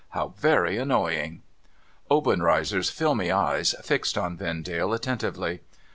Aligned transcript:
How 0.17 0.29
very 0.35 0.79
annoying!' 0.79 1.43
Obenreizer's 2.09 2.89
filmy 2.89 3.31
eyes 3.31 3.75
fixed 3.83 4.17
on 4.17 4.35
Vendale 4.35 4.93
attentively. 4.93 5.59